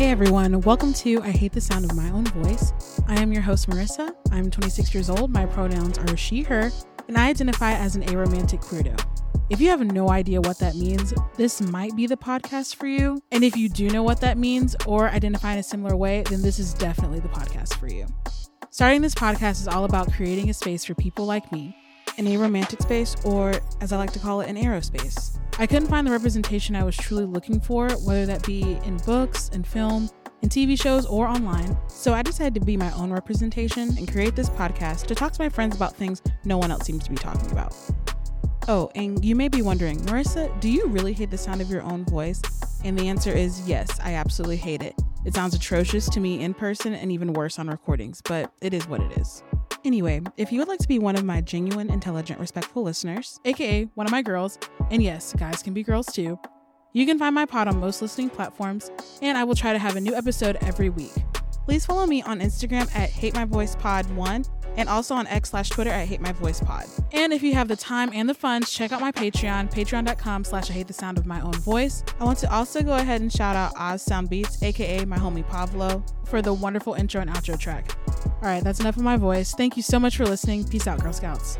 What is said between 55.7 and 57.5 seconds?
be girls too, you can find my